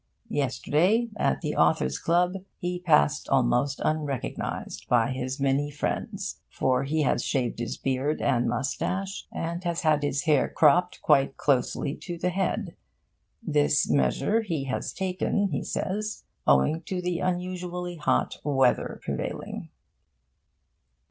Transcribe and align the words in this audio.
Yesterday, 0.31 1.09
at 1.15 1.41
the 1.41 1.55
Authors' 1.55 1.99
Club, 1.99 2.37
he 2.57 2.79
passed 2.79 3.29
almost 3.29 3.79
unrecognised 3.85 4.87
by 4.89 5.11
his 5.11 5.39
many 5.39 5.69
friends, 5.69 6.41
for 6.49 6.85
he 6.85 7.03
has 7.03 7.23
shaved 7.23 7.59
his 7.59 7.77
beard 7.77 8.19
and 8.19 8.49
moustache, 8.49 9.27
and 9.31 9.63
has 9.63 9.81
had 9.81 10.01
his 10.01 10.23
hair 10.23 10.49
cropped 10.49 11.03
quite 11.03 11.37
closely 11.37 11.93
to 11.97 12.17
the 12.17 12.29
head. 12.31 12.75
This 13.43 13.87
measure 13.87 14.41
he 14.41 14.63
has 14.63 14.91
taken, 14.91 15.49
he 15.51 15.63
says, 15.63 16.23
owing 16.47 16.81
to 16.87 16.99
the 16.99 17.19
unusually 17.19 17.97
hot 17.97 18.37
weather 18.43 18.99
prevailing. 19.03 19.69